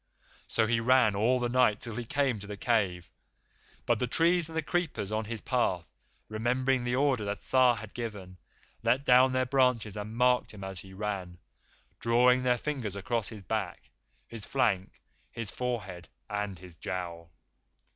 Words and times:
So 0.47 0.65
he 0.65 0.79
ran 0.79 1.15
all 1.15 1.37
the 1.37 1.47
night 1.47 1.79
till 1.79 1.95
he 1.95 2.05
came 2.05 2.39
to 2.39 2.47
the 2.47 2.57
cave; 2.57 3.07
but 3.85 3.99
the 3.99 4.07
trees 4.07 4.49
and 4.49 4.57
the 4.57 4.63
creepers 4.63 5.11
on 5.11 5.25
his 5.25 5.41
path, 5.41 5.85
remembering 6.27 6.83
the 6.83 6.95
order 6.95 7.23
that 7.25 7.37
Tha 7.39 7.75
had 7.75 7.93
given, 7.93 8.39
let 8.81 9.05
down 9.05 9.31
their 9.31 9.45
branches 9.45 9.95
and 9.95 10.17
marked 10.17 10.55
him 10.55 10.63
as 10.63 10.79
he 10.79 10.91
ran, 10.91 11.37
drawing 11.99 12.41
their 12.41 12.57
fingers 12.57 12.95
across 12.95 13.29
his 13.29 13.43
back, 13.43 13.91
his 14.27 14.43
flank, 14.43 14.99
his 15.31 15.51
forehead, 15.51 16.09
and 16.27 16.57
his 16.57 16.75
jowl. 16.77 17.29